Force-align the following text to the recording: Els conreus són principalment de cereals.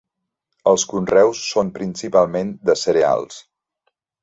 Els 0.71 0.85
conreus 0.93 1.41
són 1.51 1.69
principalment 1.77 2.51
de 2.71 2.77
cereals. 2.87 3.39